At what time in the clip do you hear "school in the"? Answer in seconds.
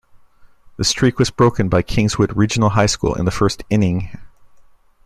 2.87-3.29